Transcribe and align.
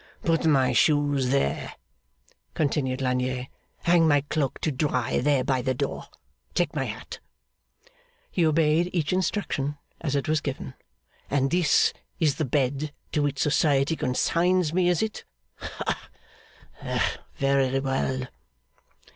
'Put 0.23 0.47
my 0.47 0.73
shoes 0.73 1.29
there,' 1.29 1.73
continued 2.55 3.03
Lagnier. 3.03 3.49
'Hang 3.83 4.07
my 4.07 4.21
cloak 4.21 4.57
to 4.61 4.71
dry 4.71 5.19
there 5.19 5.43
by 5.43 5.61
the 5.61 5.75
door. 5.75 6.05
Take 6.55 6.75
my 6.75 6.85
hat.' 6.85 7.19
He 8.31 8.43
obeyed 8.43 8.89
each 8.93 9.13
instruction, 9.13 9.77
as 9.99 10.15
it 10.15 10.27
was 10.27 10.41
given. 10.41 10.73
'And 11.29 11.51
this 11.51 11.93
is 12.19 12.37
the 12.37 12.45
bed 12.45 12.93
to 13.11 13.21
which 13.21 13.37
society 13.37 13.95
consigns 13.95 14.73
me, 14.73 14.89
is 14.89 15.03
it? 15.03 15.23
Hah. 15.57 16.09
Very 17.37 17.79
well! 17.79 18.25